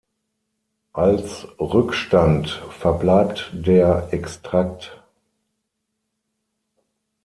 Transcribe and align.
Als 0.93 1.45
Rückstand 1.59 2.49
verbleibt 2.71 3.51
der 3.53 4.07
Extrakt. 4.11 4.99